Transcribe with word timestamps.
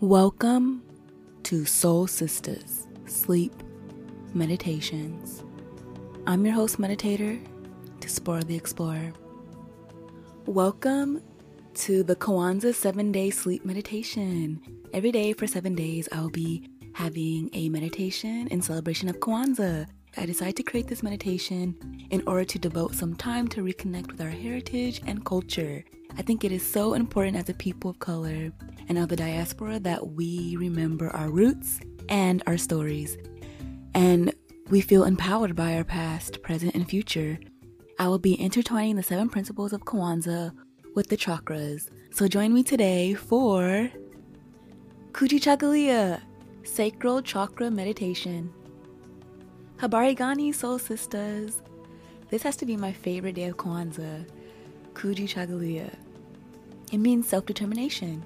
Welcome 0.00 0.84
to 1.42 1.64
Soul 1.64 2.06
Sisters 2.06 2.86
Sleep 3.06 3.52
Meditations. 4.32 5.42
I'm 6.24 6.46
your 6.46 6.54
host, 6.54 6.78
meditator, 6.78 7.44
Tsipporah 7.98 8.46
the 8.46 8.54
Explorer. 8.54 9.12
Welcome 10.46 11.20
to 11.74 12.04
the 12.04 12.14
Kwanzaa 12.14 12.76
seven 12.76 13.10
day 13.10 13.30
sleep 13.30 13.64
meditation. 13.64 14.60
Every 14.92 15.10
day 15.10 15.32
for 15.32 15.48
seven 15.48 15.74
days, 15.74 16.08
I'll 16.12 16.30
be 16.30 16.70
having 16.94 17.50
a 17.52 17.68
meditation 17.68 18.46
in 18.52 18.62
celebration 18.62 19.08
of 19.08 19.16
Kwanzaa. 19.18 19.88
I 20.16 20.26
decided 20.26 20.54
to 20.58 20.62
create 20.62 20.86
this 20.86 21.02
meditation 21.02 21.74
in 22.10 22.22
order 22.28 22.44
to 22.44 22.58
devote 22.60 22.94
some 22.94 23.16
time 23.16 23.48
to 23.48 23.64
reconnect 23.64 24.12
with 24.12 24.20
our 24.20 24.30
heritage 24.30 25.02
and 25.08 25.24
culture. 25.24 25.84
I 26.16 26.22
think 26.22 26.44
it 26.44 26.52
is 26.52 26.64
so 26.64 26.94
important 26.94 27.36
as 27.36 27.48
a 27.48 27.54
people 27.54 27.90
of 27.90 27.98
color 27.98 28.52
and 28.88 28.98
of 28.98 29.08
the 29.08 29.16
diaspora 29.16 29.78
that 29.80 30.08
we 30.08 30.56
remember 30.56 31.10
our 31.10 31.30
roots 31.30 31.80
and 32.08 32.42
our 32.46 32.56
stories. 32.56 33.16
And 33.94 34.34
we 34.70 34.80
feel 34.80 35.04
empowered 35.04 35.56
by 35.56 35.76
our 35.76 35.84
past, 35.84 36.42
present, 36.42 36.74
and 36.74 36.88
future. 36.88 37.38
I 37.98 38.08
will 38.08 38.18
be 38.18 38.34
intertwining 38.34 38.96
the 38.96 39.02
seven 39.02 39.28
principles 39.28 39.72
of 39.72 39.82
Kwanzaa 39.82 40.52
with 40.94 41.08
the 41.08 41.16
chakras. 41.16 41.88
So 42.10 42.28
join 42.28 42.52
me 42.54 42.62
today 42.62 43.14
for 43.14 43.90
Kujichagulia, 45.12 46.20
Sacral 46.64 47.22
Chakra 47.22 47.70
Meditation. 47.70 48.52
Habari 49.78 50.16
Gani 50.16 50.52
Soul 50.52 50.78
Sisters. 50.78 51.62
This 52.30 52.42
has 52.42 52.56
to 52.56 52.66
be 52.66 52.76
my 52.76 52.92
favorite 52.92 53.36
day 53.36 53.44
of 53.44 53.56
Kwanzaa. 53.56 54.26
Kujichagulia. 54.94 55.94
It 56.92 56.98
means 56.98 57.28
self 57.28 57.46
determination. 57.46 58.24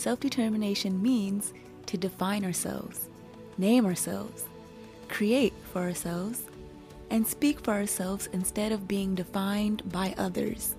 Self 0.00 0.20
determination 0.20 1.02
means 1.02 1.52
to 1.84 1.98
define 1.98 2.42
ourselves, 2.42 3.10
name 3.58 3.84
ourselves, 3.84 4.46
create 5.10 5.52
for 5.74 5.82
ourselves, 5.82 6.44
and 7.10 7.26
speak 7.26 7.60
for 7.60 7.72
ourselves 7.72 8.26
instead 8.32 8.72
of 8.72 8.88
being 8.88 9.14
defined 9.14 9.82
by 9.92 10.14
others. 10.16 10.74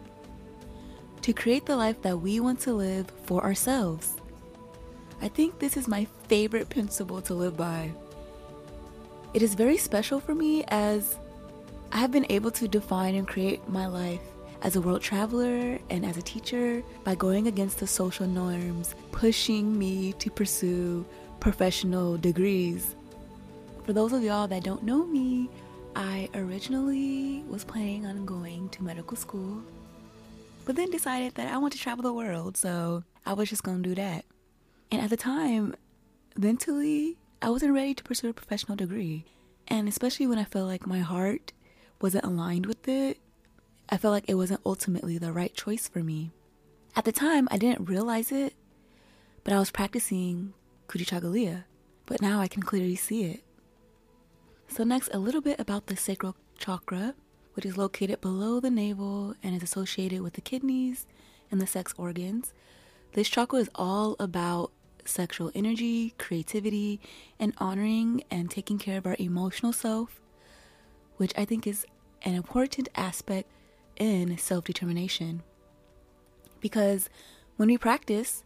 To 1.22 1.34
create 1.34 1.68
the 1.68 1.76
life 1.76 2.02
that 2.02 2.18
we 2.18 2.40
want 2.40 2.62
to 2.62 2.74
live 2.74 3.12
for 3.26 3.44
ourselves. 3.44 4.16
I 5.22 5.28
think 5.28 5.60
this 5.60 5.78
is 5.78 5.88
my 5.88 6.08
favorite 6.28 6.70
principle 6.70 7.22
to 7.22 7.36
live 7.36 7.56
by. 7.56 7.92
It 9.36 9.44
is 9.44 9.54
very 9.54 9.78
special 9.78 10.20
for 10.20 10.34
me 10.34 10.64
as 10.70 11.20
I 11.92 11.98
have 11.98 12.12
been 12.12 12.26
able 12.32 12.50
to 12.50 12.68
define 12.68 13.14
and 13.14 13.28
create 13.28 13.70
my 13.70 13.86
life 13.86 14.31
as 14.62 14.76
a 14.76 14.82
world 14.82 15.02
traveler 15.02 15.80
and 15.90 16.06
as 16.06 16.18
a 16.18 16.22
teacher 16.22 16.84
by 17.04 17.16
going 17.16 17.48
against 17.48 17.80
the 17.80 17.88
social 17.88 18.28
norms, 18.28 18.96
pushing 19.12 19.78
me 19.78 20.14
to 20.14 20.30
pursue 20.30 21.06
professional 21.40 22.18
degrees. 22.18 22.96
For 23.86 23.94
those 23.94 24.14
of 24.14 24.24
y'all 24.24 24.48
that 24.48 24.64
don't 24.64 24.84
know 24.84 25.06
me, 25.06 25.50
I 25.96 26.30
originally 26.36 27.44
was 27.50 27.64
planning 27.64 28.06
on 28.06 28.26
going 28.26 28.70
to 28.70 28.84
medical 28.84 29.18
school, 29.18 29.62
but 30.66 30.76
then 30.76 30.92
decided 30.92 31.36
that 31.36 31.52
I 31.52 31.58
want 31.58 31.74
to 31.74 31.80
travel 31.80 32.04
the 32.04 32.14
world, 32.14 32.56
so 32.56 33.04
I 33.26 33.34
was 33.34 33.50
just 33.50 33.64
gonna 33.64 33.80
do 33.80 33.96
that. 33.96 34.26
And 34.92 35.02
at 35.02 35.10
the 35.10 35.18
time, 35.18 35.76
mentally, 36.38 37.18
I 37.42 37.50
wasn't 37.50 37.74
ready 37.74 37.94
to 37.96 38.04
pursue 38.04 38.30
a 38.30 38.34
professional 38.34 38.76
degree. 38.76 39.26
And 39.68 39.88
especially 39.88 40.28
when 40.28 40.38
I 40.38 40.44
felt 40.44 40.68
like 40.68 40.86
my 40.86 41.00
heart 41.00 41.54
wasn't 42.00 42.26
aligned 42.26 42.66
with 42.66 42.88
it, 42.88 43.18
I 43.92 43.98
felt 43.98 44.14
like 44.14 44.30
it 44.30 44.36
wasn't 44.36 44.62
ultimately 44.66 45.18
the 45.18 45.34
right 45.34 45.54
choice 45.54 45.90
for 45.90 46.00
me. 46.00 46.32
At 46.96 47.04
the 47.04 47.12
time, 47.12 47.50
I 47.52 47.58
didn't 47.58 47.90
realize 47.90 48.32
it, 48.32 48.54
but 49.44 49.54
I 49.54 49.60
was 49.60 49.70
practicing 49.70 50.54
Kujichagulia, 50.88 51.66
but 52.06 52.22
now 52.22 52.40
I 52.40 52.48
can 52.48 52.64
clearly 52.64 52.96
see 52.96 53.26
it. 53.26 53.44
So, 54.70 54.86
next, 54.86 55.10
a 55.14 55.20
little 55.20 55.42
bit 55.42 55.60
about 55.60 55.88
the 55.88 55.98
sacral 55.98 56.38
chakra, 56.58 57.16
which 57.54 57.66
is 57.66 57.78
located 57.78 58.22
below 58.22 58.62
the 58.62 58.70
navel 58.70 59.36
and 59.44 59.54
is 59.54 59.64
associated 59.64 60.22
with 60.22 60.34
the 60.34 60.42
kidneys 60.42 61.06
and 61.52 61.60
the 61.60 61.68
sex 61.68 61.94
organs. 61.98 62.54
This 63.12 63.28
chakra 63.28 63.60
is 63.60 63.70
all 63.76 64.16
about 64.22 64.72
sexual 65.04 65.52
energy, 65.54 66.14
creativity, 66.18 67.02
and 67.38 67.54
honoring 67.58 68.24
and 68.32 68.50
taking 68.50 68.78
care 68.78 68.98
of 68.98 69.06
our 69.06 69.18
emotional 69.20 69.74
self, 69.74 70.22
which 71.18 71.34
I 71.38 71.44
think 71.44 71.68
is 71.68 71.86
an 72.24 72.36
important 72.36 72.88
aspect 72.96 73.50
in 74.02 74.36
self 74.40 74.66
determination. 74.66 75.44
Because 76.60 77.08
when 77.58 77.70
we 77.70 77.78
practice, 77.78 78.44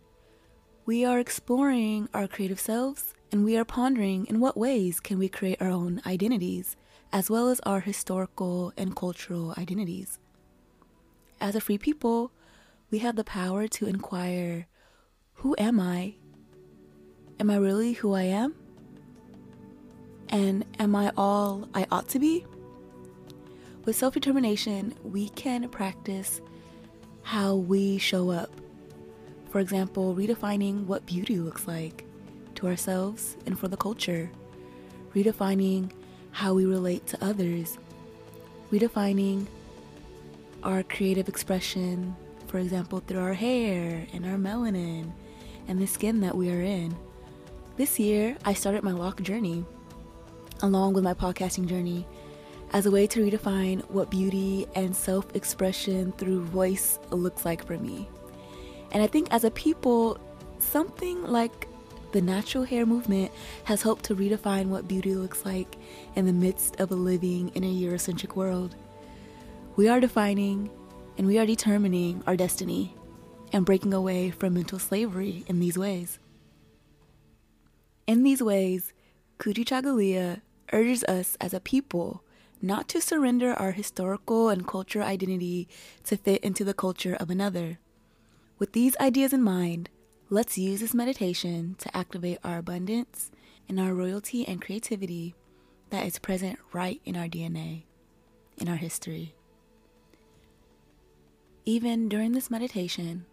we 0.85 1.05
are 1.05 1.17
exploring 1.17 2.09
our 2.13 2.27
creative 2.27 2.59
selves 2.59 3.13
and 3.31 3.45
we 3.45 3.57
are 3.57 3.63
pondering 3.63 4.25
in 4.25 4.41
what 4.41 4.57
ways 4.57 4.99
can 4.99 5.17
we 5.17 5.29
create 5.29 5.61
our 5.61 5.69
own 5.69 6.01
identities, 6.05 6.75
as 7.13 7.29
well 7.29 7.47
as 7.47 7.61
our 7.61 7.79
historical 7.79 8.73
and 8.77 8.95
cultural 8.95 9.53
identities. 9.57 10.19
As 11.39 11.55
a 11.55 11.61
free 11.61 11.77
people, 11.77 12.31
we 12.91 12.99
have 12.99 13.15
the 13.15 13.23
power 13.23 13.67
to 13.69 13.87
inquire 13.87 14.67
Who 15.35 15.55
am 15.57 15.79
I? 15.79 16.15
Am 17.39 17.49
I 17.49 17.55
really 17.55 17.93
who 17.93 18.13
I 18.13 18.23
am? 18.23 18.55
And 20.29 20.65
am 20.79 20.95
I 20.95 21.13
all 21.15 21.69
I 21.73 21.87
ought 21.91 22.09
to 22.09 22.19
be? 22.19 22.45
With 23.85 23.95
self 23.95 24.15
determination, 24.15 24.95
we 25.03 25.29
can 25.29 25.69
practice 25.69 26.41
how 27.21 27.55
we 27.55 27.99
show 27.99 28.31
up. 28.31 28.49
For 29.51 29.59
example, 29.59 30.15
redefining 30.15 30.85
what 30.85 31.05
beauty 31.05 31.39
looks 31.39 31.67
like 31.67 32.03
to 32.55 32.67
ourselves 32.67 33.37
and 33.45 33.59
for 33.59 33.67
the 33.67 33.77
culture, 33.77 34.31
redefining 35.13 35.91
how 36.31 36.55
we 36.55 36.65
relate 36.65 37.05
to 37.07 37.23
others, 37.23 37.77
redefining 38.71 39.45
our 40.63 40.81
creative 40.81 41.29
expression, 41.29 42.15
for 42.47 42.57
example, 42.57 43.01
through 43.01 43.21
our 43.21 43.35
hair 43.35 44.07
and 44.13 44.25
our 44.25 44.37
melanin 44.37 45.11
and 45.67 45.79
the 45.79 45.85
skin 45.85 46.21
that 46.21 46.35
we 46.35 46.51
are 46.51 46.61
in. 46.61 46.95
This 47.77 47.99
year, 47.99 48.35
I 48.45 48.53
started 48.53 48.83
my 48.83 48.93
lock 48.93 49.21
journey 49.21 49.63
along 50.63 50.93
with 50.93 51.03
my 51.03 51.13
podcasting 51.13 51.67
journey 51.67 52.07
as 52.73 52.85
a 52.85 52.91
way 52.91 53.07
to 53.07 53.19
redefine 53.19 53.81
what 53.89 54.09
beauty 54.09 54.67
and 54.75 54.95
self 54.95 55.33
expression 55.35 56.11
through 56.13 56.41
voice 56.41 56.99
looks 57.11 57.45
like 57.45 57.65
for 57.65 57.77
me. 57.77 58.07
And 58.91 59.01
I 59.01 59.07
think 59.07 59.27
as 59.31 59.43
a 59.43 59.51
people, 59.51 60.19
something 60.59 61.23
like 61.23 61.67
the 62.11 62.21
natural 62.21 62.63
hair 62.63 62.85
movement 62.85 63.31
has 63.65 63.81
helped 63.81 64.05
to 64.05 64.15
redefine 64.15 64.67
what 64.67 64.87
beauty 64.87 65.15
looks 65.15 65.45
like 65.45 65.75
in 66.15 66.25
the 66.25 66.33
midst 66.33 66.79
of 66.79 66.91
a 66.91 66.95
living 66.95 67.49
in 67.55 67.63
a 67.63 67.81
Eurocentric 67.81 68.35
world. 68.35 68.75
We 69.75 69.89
are 69.89 69.99
defining 69.99 70.69
and 71.17 71.27
we 71.27 71.37
are 71.37 71.45
determining 71.45 72.23
our 72.25 72.37
destiny 72.37 72.95
and 73.51 73.65
breaking 73.65 73.93
away 73.93 74.31
from 74.31 74.53
mental 74.53 74.79
slavery 74.79 75.43
in 75.47 75.59
these 75.59 75.77
ways. 75.77 76.19
In 78.07 78.23
these 78.23 78.41
ways, 78.41 78.93
Kujichagulia 79.39 80.41
urges 80.71 81.03
us 81.03 81.37
as 81.41 81.53
a 81.53 81.59
people 81.59 82.23
not 82.65 82.87
to 82.89 82.99
surrender 82.99 83.53
our 83.53 83.71
historical 83.71 84.49
and 84.49 84.67
cultural 84.67 85.05
identity 85.05 85.67
to 86.03 86.17
fit 86.17 86.43
into 86.43 86.63
the 86.63 86.73
culture 86.73 87.13
of 87.13 87.29
another. 87.29 87.77
With 88.57 88.73
these 88.73 88.97
ideas 88.97 89.33
in 89.33 89.43
mind, 89.43 89.89
let's 90.29 90.57
use 90.57 90.79
this 90.79 90.93
meditation 90.93 91.75
to 91.77 91.95
activate 91.95 92.39
our 92.43 92.57
abundance 92.57 93.31
and 93.69 93.79
our 93.79 93.93
royalty 93.93 94.47
and 94.47 94.61
creativity 94.61 95.35
that 95.91 96.07
is 96.07 96.17
present 96.17 96.57
right 96.73 96.99
in 97.05 97.15
our 97.15 97.27
DNA, 97.27 97.83
in 98.57 98.67
our 98.67 98.77
history. 98.77 99.35
Even 101.65 102.09
during 102.09 102.31
this 102.31 102.49
meditation, 102.49 103.25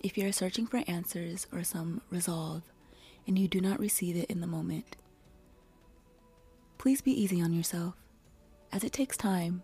if 0.00 0.16
you 0.16 0.26
are 0.26 0.32
searching 0.32 0.66
for 0.66 0.82
answers 0.86 1.46
or 1.52 1.62
some 1.62 2.00
resolve 2.10 2.62
and 3.26 3.38
you 3.38 3.48
do 3.48 3.60
not 3.60 3.78
receive 3.78 4.16
it 4.16 4.30
in 4.30 4.40
the 4.40 4.46
moment, 4.46 4.96
please 6.78 7.02
be 7.02 7.12
easy 7.12 7.42
on 7.42 7.52
yourself 7.52 7.94
as 8.72 8.84
it 8.84 8.92
takes 8.92 9.16
time, 9.16 9.62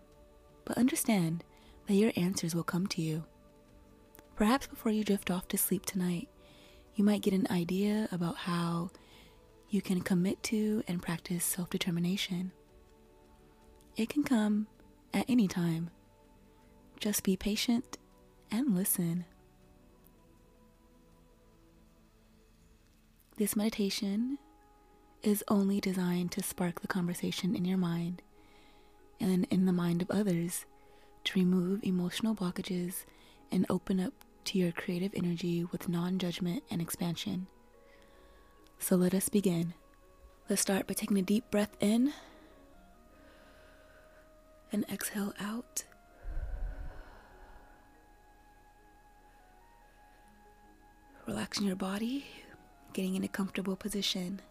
but 0.65 0.77
understand 0.77 1.43
that 1.87 1.95
your 1.95 2.11
answers 2.15 2.55
will 2.55 2.63
come 2.63 2.87
to 2.87 3.01
you. 3.01 3.23
Perhaps 4.35 4.67
before 4.67 4.91
you 4.91 5.03
drift 5.03 5.29
off 5.29 5.47
to 5.49 5.57
sleep 5.57 5.85
tonight, 5.85 6.29
you 6.95 7.03
might 7.03 7.21
get 7.21 7.33
an 7.33 7.47
idea 7.49 8.07
about 8.11 8.35
how 8.37 8.89
you 9.69 9.81
can 9.81 10.01
commit 10.01 10.41
to 10.43 10.83
and 10.87 11.01
practice 11.01 11.43
self 11.43 11.69
determination. 11.69 12.51
It 13.95 14.09
can 14.09 14.23
come 14.23 14.67
at 15.13 15.25
any 15.29 15.47
time. 15.47 15.89
Just 16.99 17.23
be 17.23 17.35
patient 17.35 17.97
and 18.51 18.75
listen. 18.75 19.25
This 23.37 23.55
meditation 23.55 24.37
is 25.23 25.43
only 25.47 25.79
designed 25.79 26.31
to 26.33 26.43
spark 26.43 26.81
the 26.81 26.87
conversation 26.87 27.55
in 27.55 27.65
your 27.65 27.77
mind 27.77 28.21
and 29.19 29.45
in 29.49 29.65
the 29.65 29.73
mind 29.73 30.01
of 30.01 30.11
others 30.11 30.65
to 31.23 31.39
remove 31.39 31.83
emotional 31.83 32.35
blockages 32.35 33.05
and 33.51 33.65
open 33.69 33.99
up 33.99 34.13
to 34.45 34.57
your 34.57 34.71
creative 34.71 35.13
energy 35.15 35.63
with 35.63 35.87
non 35.89 36.19
judgment 36.19 36.63
and 36.69 36.81
expansion. 36.81 37.47
So 38.79 38.95
let 38.95 39.13
us 39.13 39.29
begin. 39.29 39.73
Let's 40.49 40.61
start 40.61 40.87
by 40.87 40.93
taking 40.93 41.17
a 41.17 41.21
deep 41.21 41.49
breath 41.51 41.75
in 41.79 42.11
and 44.71 44.85
exhale 44.91 45.33
out. 45.39 45.85
Relaxing 51.25 51.65
your 51.65 51.77
body, 51.77 52.25
getting 52.91 53.15
in 53.15 53.23
a 53.23 53.29
comfortable 53.29 53.77
position. 53.77 54.41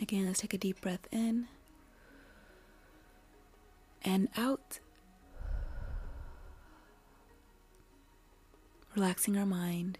Again, 0.00 0.26
let's 0.26 0.40
take 0.40 0.54
a 0.54 0.58
deep 0.58 0.80
breath 0.80 1.06
in 1.12 1.46
and 4.02 4.28
out. 4.34 4.80
Relaxing 8.96 9.36
our 9.36 9.44
mind, 9.44 9.98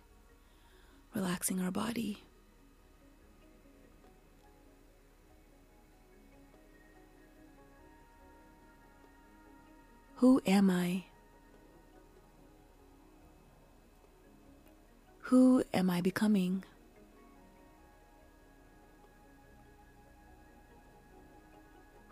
relaxing 1.14 1.61
our 1.61 1.70
body. 1.70 2.25
Who 10.17 10.41
am 10.46 10.70
I? 10.70 11.05
Who 15.20 15.62
am 15.73 15.91
I 15.91 16.00
becoming? 16.00 16.64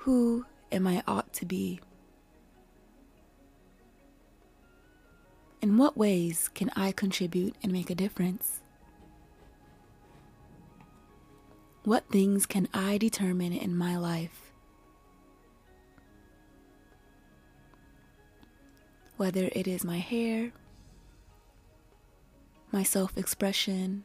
Who 0.09 0.47
am 0.73 0.87
I 0.87 1.03
ought 1.07 1.35
to 1.35 1.45
be? 1.45 1.81
In 5.61 5.77
what 5.77 5.99
ways 5.99 6.49
can 6.55 6.71
I 6.75 6.93
contribute 6.93 7.55
and 7.63 7.71
make 7.71 7.91
a 7.91 7.95
difference? 7.95 8.63
What 11.85 12.09
things 12.09 12.47
can 12.47 12.69
I 12.73 12.97
determine 12.97 13.53
in 13.53 13.77
my 13.77 13.99
life? 13.99 14.51
Whether 19.19 19.51
it 19.53 19.69
is 19.69 19.85
my 19.85 19.99
hair, 19.99 20.53
my 22.73 22.83
self 22.83 23.19
expression, 23.19 24.05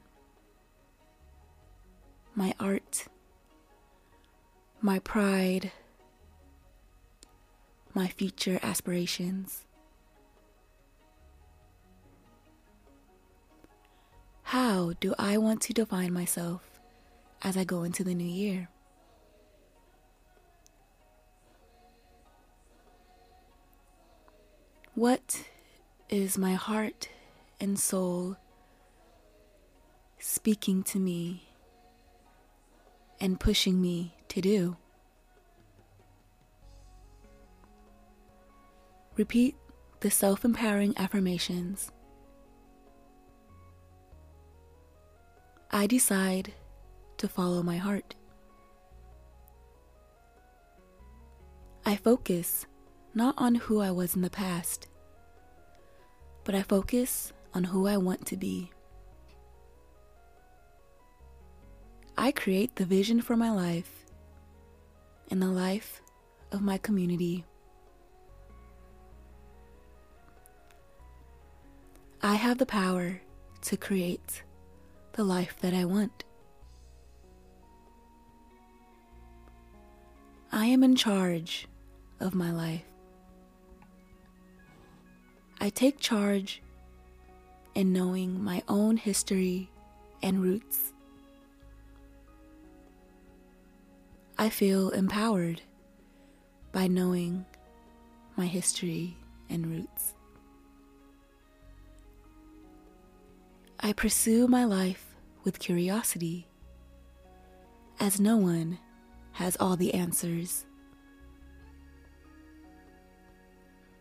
my 2.35 2.53
art, 2.59 3.07
my 4.81 4.99
pride, 4.99 5.71
my 7.93 8.07
future 8.07 8.59
aspirations. 8.63 9.65
How 14.43 14.93
do 14.99 15.15
I 15.17 15.37
want 15.37 15.61
to 15.63 15.73
define 15.73 16.13
myself 16.13 16.61
as 17.41 17.57
I 17.57 17.63
go 17.63 17.83
into 17.83 18.03
the 18.03 18.13
new 18.13 18.23
year? 18.23 18.69
What 24.95 25.43
is 26.07 26.37
my 26.37 26.53
heart 26.53 27.09
and 27.59 27.79
soul 27.79 28.37
speaking 30.19 30.83
to 30.83 30.99
me 30.99 31.47
and 33.19 33.39
pushing 33.39 33.81
me 33.81 34.13
to 34.27 34.39
do? 34.39 34.77
Repeat 39.15 39.55
the 39.99 40.09
self 40.09 40.43
empowering 40.43 40.95
affirmations. 40.97 41.91
I 45.69 45.85
decide 45.85 46.53
to 47.17 47.27
follow 47.27 47.61
my 47.61 47.77
heart. 47.77 48.15
I 51.85 51.95
focus 51.95 52.65
not 53.13 53.35
on 53.37 53.55
who 53.55 53.81
I 53.81 53.91
was 53.91 54.15
in 54.15 54.23
the 54.23 54.29
past, 54.29 54.87
but 56.43 56.55
I 56.55 56.63
focus 56.63 57.33
on 57.53 57.65
who 57.65 57.87
I 57.87 57.97
want 57.97 58.25
to 58.27 58.37
be. 58.37 58.71
I 62.17 62.31
create 62.31 62.75
the 62.75 62.85
vision 62.85 63.21
for 63.21 63.35
my 63.35 63.51
life 63.51 64.05
and 65.29 65.41
the 65.41 65.47
life 65.47 66.01
of 66.51 66.61
my 66.61 66.77
community. 66.77 67.45
I 72.25 72.35
have 72.35 72.57
the 72.57 72.65
power 72.65 73.19
to 73.63 73.75
create 73.75 74.43
the 75.11 75.25
life 75.25 75.57
that 75.59 75.73
I 75.73 75.83
want. 75.83 76.23
I 80.49 80.67
am 80.67 80.85
in 80.85 80.95
charge 80.95 81.67
of 82.21 82.33
my 82.33 82.49
life. 82.49 82.85
I 85.59 85.67
take 85.67 85.99
charge 85.99 86.61
in 87.75 87.91
knowing 87.91 88.41
my 88.41 88.63
own 88.69 88.95
history 88.95 89.69
and 90.21 90.41
roots. 90.41 90.93
I 94.37 94.47
feel 94.47 94.91
empowered 94.91 95.61
by 96.71 96.87
knowing 96.87 97.45
my 98.37 98.45
history 98.45 99.17
and 99.49 99.67
roots. 99.67 100.13
I 103.85 103.91
pursue 103.91 104.47
my 104.47 104.63
life 104.63 105.13
with 105.43 105.59
curiosity, 105.59 106.47
as 107.99 108.17
no 108.17 108.37
one 108.37 108.79
has 109.33 109.57
all 109.59 109.75
the 109.75 109.93
answers. 109.93 110.65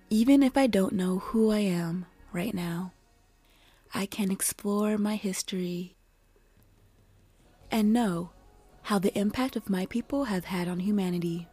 Even 0.08 0.40
if 0.40 0.56
I 0.56 0.68
don't 0.68 0.92
know 0.92 1.18
who 1.18 1.50
I 1.50 1.58
am 1.58 2.06
right 2.32 2.54
now, 2.54 2.92
I 3.92 4.06
can 4.06 4.30
explore 4.30 4.98
my 4.98 5.16
history 5.16 5.96
and 7.72 7.92
know 7.92 8.30
how 8.82 9.00
the 9.00 9.18
impact 9.18 9.56
of 9.56 9.68
my 9.68 9.86
people 9.86 10.26
have 10.26 10.44
had 10.44 10.68
on 10.68 10.78
humanity. 10.78 11.48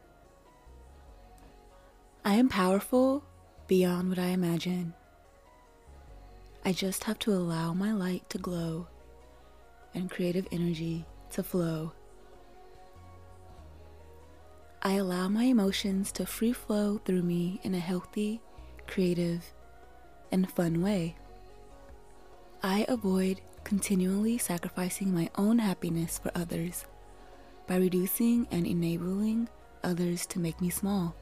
I 2.23 2.35
am 2.35 2.47
powerful 2.47 3.23
beyond 3.65 4.09
what 4.09 4.19
I 4.19 4.27
imagine. 4.27 4.93
I 6.65 6.73
just 6.73 7.05
have 7.05 7.17
to 7.19 7.33
allow 7.33 7.73
my 7.73 7.93
light 7.93 8.29
to 8.29 8.37
glow 8.37 8.87
and 9.93 10.09
creative 10.09 10.47
energy 10.51 11.05
to 11.31 11.41
flow. 11.41 11.93
I 14.81 14.93
allow 14.93 15.27
my 15.27 15.43
emotions 15.43 16.11
to 16.13 16.25
free 16.25 16.53
flow 16.53 16.99
through 17.03 17.23
me 17.23 17.59
in 17.63 17.75
a 17.75 17.79
healthy, 17.79 18.41
creative, 18.87 19.43
and 20.31 20.51
fun 20.51 20.81
way. 20.81 21.15
I 22.61 22.85
avoid 22.87 23.41
continually 23.63 24.37
sacrificing 24.37 25.13
my 25.13 25.29
own 25.35 25.59
happiness 25.59 26.19
for 26.19 26.31
others 26.35 26.85
by 27.67 27.77
reducing 27.77 28.47
and 28.51 28.65
enabling 28.65 29.47
others 29.83 30.25
to 30.27 30.39
make 30.39 30.59
me 30.59 30.69
small. 30.69 31.15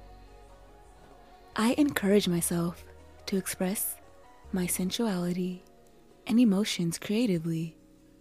I 1.56 1.74
encourage 1.78 2.28
myself 2.28 2.84
to 3.28 3.38
express 3.38 3.98
my 4.52 4.66
sensuality, 4.66 5.64
and 6.26 6.40
emotions 6.40 6.98
creatively 6.98 7.78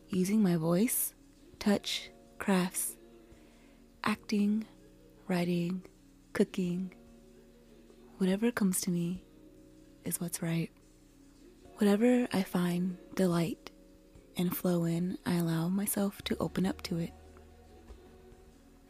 using 0.08 0.42
my 0.42 0.56
voice, 0.56 1.14
touch, 1.58 2.10
crafts, 2.38 2.96
acting, 4.04 4.64
writing, 5.28 5.82
cooking. 6.32 6.92
Whatever 8.18 8.50
comes 8.50 8.80
to 8.82 8.90
me 8.90 9.24
is 10.04 10.20
what's 10.20 10.42
right. 10.42 10.70
Whatever 11.76 12.26
I 12.32 12.42
find 12.42 12.96
delight 13.14 13.70
and 14.36 14.56
flow 14.56 14.84
in, 14.84 15.18
I 15.26 15.36
allow 15.36 15.68
myself 15.68 16.22
to 16.22 16.36
open 16.40 16.66
up 16.66 16.82
to 16.82 16.98
it. 16.98 17.12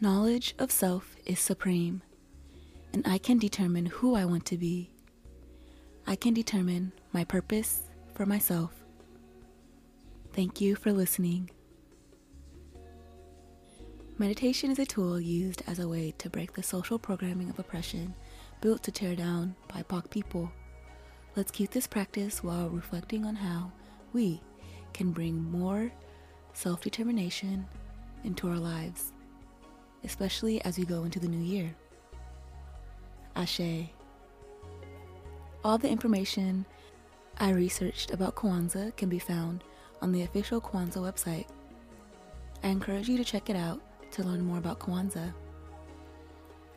Knowledge 0.01 0.55
of 0.59 0.71
self 0.71 1.17
is 1.25 1.39
supreme, 1.39 2.03
and 2.93 3.07
I 3.07 3.19
can 3.19 3.39
determine 3.39 3.87
who 3.87 4.15
I 4.15 4.25
want 4.25 4.45
to 4.47 4.57
be 4.57 4.91
I 6.09 6.15
can 6.15 6.35
determine 6.35 6.93
my 7.17 7.25
purpose 7.25 7.81
for 8.13 8.27
myself. 8.27 8.73
Thank 10.35 10.61
you 10.61 10.77
for 10.77 10.93
listening. 10.93 11.49
Meditation 14.19 14.71
is 14.71 14.79
a 14.79 14.85
tool 14.85 15.19
used 15.19 15.63
as 15.67 15.79
a 15.79 15.89
way 15.89 16.13
to 16.19 16.29
break 16.29 16.53
the 16.53 16.63
social 16.63 16.99
programming 16.99 17.49
of 17.49 17.59
oppression 17.59 18.15
built 18.61 18.83
to 18.83 18.93
tear 18.93 19.17
down 19.17 19.57
BIPOC 19.71 20.11
people. 20.11 20.53
Let's 21.37 21.51
keep 21.51 21.71
this 21.71 21.87
practice 21.87 22.45
while 22.45 22.69
reflecting 22.69 23.25
on 23.25 23.35
how 23.35 23.73
we 24.13 24.43
can 24.93 25.11
bring 25.11 25.43
more 25.43 25.91
self 26.53 26.83
determination 26.83 27.67
into 28.25 28.47
our 28.47 28.59
lives, 28.59 29.15
especially 30.05 30.63
as 30.67 30.79
we 30.79 30.85
go 30.85 31.05
into 31.05 31.19
the 31.19 31.29
new 31.29 31.43
year. 31.43 31.75
Ashe. 33.35 33.89
All 35.65 35.79
the 35.79 35.89
information 35.89 36.67
I 37.39 37.51
researched 37.51 38.13
about 38.13 38.35
Kwanzaa 38.35 38.97
can 38.97 39.11
be 39.11 39.19
found 39.19 39.63
on 40.01 40.11
the 40.11 40.23
official 40.23 40.61
Kwanzaa 40.61 41.03
website. 41.03 41.47
I 42.63 42.69
encourage 42.69 43.09
you 43.09 43.19
to 43.19 43.25
check 43.25 43.51
it 43.51 43.57
out 43.57 43.83
to 44.13 44.23
learn 44.23 44.45
more 44.45 44.57
about 44.57 44.79
Kwanzaa. 44.79 45.35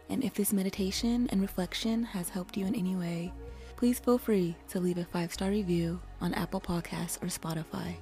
And 0.10 0.24
if 0.24 0.34
this 0.34 0.52
meditation 0.52 1.30
and 1.32 1.42
reflection 1.42 2.04
has 2.04 2.28
helped 2.28 2.58
you 2.58 2.66
in 2.66 2.76
any 2.76 2.96
way, 2.96 3.32
please 3.78 4.00
feel 4.00 4.18
free 4.18 4.56
to 4.68 4.82
leave 4.82 4.98
a 4.98 5.06
five 5.06 5.32
star 5.32 5.50
review 5.50 6.02
on 6.20 6.34
Apple 6.34 6.60
Podcasts 6.60 7.24
or 7.24 7.28
Spotify. 7.28 7.96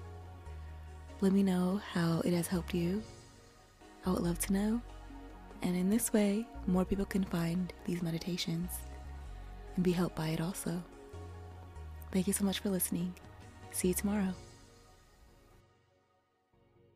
Let 1.22 1.34
me 1.34 1.44
know 1.44 1.80
how 1.94 2.22
it 2.26 2.34
has 2.34 2.48
helped 2.48 2.74
you. 2.74 3.04
I 4.06 4.10
would 4.10 4.24
love 4.24 4.40
to 4.40 4.54
know. 4.54 4.82
And 5.62 5.76
in 5.76 5.90
this 5.90 6.12
way, 6.12 6.48
more 6.66 6.86
people 6.86 7.06
can 7.06 7.24
find 7.24 7.72
these 7.86 8.02
meditations 8.02 8.72
and 9.76 9.84
be 9.84 9.92
helped 9.92 10.16
by 10.16 10.30
it 10.30 10.42
also. 10.42 10.82
Thank 12.12 12.28
you 12.28 12.34
so 12.34 12.46
much 12.46 12.60
for 12.60 12.70
listening. 12.70 13.14
See 13.72 13.90
you 13.90 13.94
tomorrow. 13.94 14.34